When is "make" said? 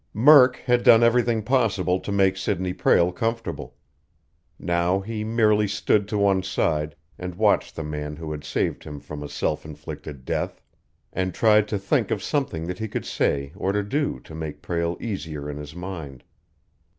2.11-2.35, 14.33-14.63